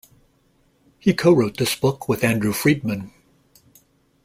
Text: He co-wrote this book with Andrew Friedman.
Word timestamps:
He 0.97 1.13
co-wrote 1.13 1.57
this 1.57 1.75
book 1.75 2.09
with 2.09 2.23
Andrew 2.23 2.53
Friedman. 2.53 3.13